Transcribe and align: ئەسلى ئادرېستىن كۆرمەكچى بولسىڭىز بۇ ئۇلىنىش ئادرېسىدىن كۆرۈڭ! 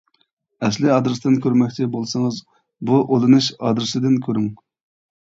ئەسلى 0.67 0.89
ئادرېستىن 0.93 1.37
كۆرمەكچى 1.43 1.87
بولسىڭىز 1.97 2.41
بۇ 2.91 3.05
ئۇلىنىش 3.05 3.55
ئادرېسىدىن 3.63 4.21
كۆرۈڭ! 4.29 4.53